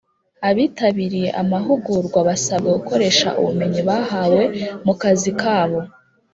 [0.49, 4.43] Abitabiriye amahugurwa basabwe gukoresha ubumenyi bahawe
[4.85, 5.79] mu kazi kabo